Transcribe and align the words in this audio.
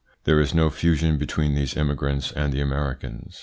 There 0.23 0.39
is 0.39 0.51
no 0.55 0.71
fusion 0.71 1.19
between 1.19 1.53
these 1.53 1.77
immigrants 1.77 2.31
and 2.31 2.51
the 2.51 2.59
Americans. 2.59 3.39